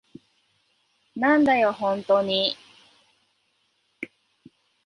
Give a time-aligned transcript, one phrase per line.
[1.15, 2.57] なんだよ、ホントに。